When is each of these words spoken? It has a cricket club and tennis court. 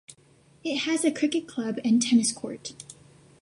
It 0.63 0.77
has 0.79 1.05
a 1.05 1.11
cricket 1.11 1.47
club 1.47 1.77
and 1.85 2.01
tennis 2.01 2.31
court. 2.31 2.73